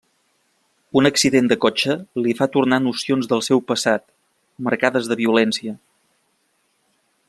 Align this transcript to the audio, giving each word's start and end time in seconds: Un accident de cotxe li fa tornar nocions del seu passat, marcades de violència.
Un 1.01 1.09
accident 1.09 1.49
de 1.51 1.57
cotxe 1.65 1.97
li 2.23 2.33
fa 2.41 2.49
tornar 2.57 2.81
nocions 2.87 3.31
del 3.35 3.45
seu 3.51 3.63
passat, 3.73 4.09
marcades 4.69 5.13
de 5.13 5.23
violència. 5.25 5.79